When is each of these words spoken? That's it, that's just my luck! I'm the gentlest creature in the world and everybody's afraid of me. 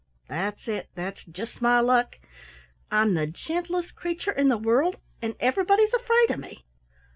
That's 0.27 0.67
it, 0.67 0.89
that's 0.95 1.23
just 1.25 1.61
my 1.61 1.79
luck! 1.79 2.17
I'm 2.89 3.13
the 3.13 3.27
gentlest 3.27 3.93
creature 3.95 4.31
in 4.31 4.47
the 4.47 4.57
world 4.57 4.95
and 5.21 5.35
everybody's 5.39 5.93
afraid 5.93 6.31
of 6.31 6.39
me. 6.39 6.65